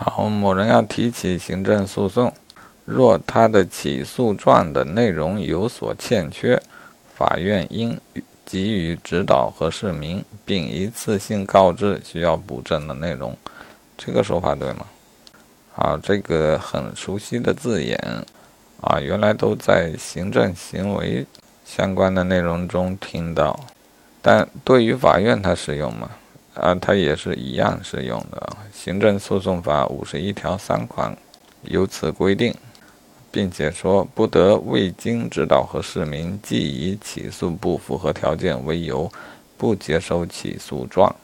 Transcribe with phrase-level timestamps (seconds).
[0.00, 2.32] 好，某人要提起行政诉讼，
[2.84, 6.62] 若他的起诉状的内容有所欠缺，
[7.16, 8.00] 法院应
[8.46, 13.36] 给予指导和释明，并一次性告知需要补正的内容。
[13.96, 14.86] 这个说法对吗？
[15.74, 17.98] 啊，这个很熟悉的字眼
[18.80, 21.26] 啊，原来都在行政行为
[21.64, 23.58] 相关的内容中听到，
[24.22, 26.08] 但对于法院它适用吗？
[26.60, 28.56] 啊，它也是一样适用的。
[28.72, 31.16] 行政诉讼法五十一条三款
[31.62, 32.54] 有此规定，
[33.30, 39.10] 并且说不得未经指导和释明，即以起诉不符合条件为由，
[39.56, 41.14] 不接收起诉状。